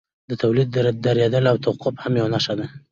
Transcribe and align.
د 0.29 0.31
تولید 0.41 0.67
درېدل 1.05 1.45
او 1.51 1.57
توقف 1.65 1.95
هم 2.03 2.13
یوه 2.19 2.29
نښه 2.33 2.53
ده 2.59 2.65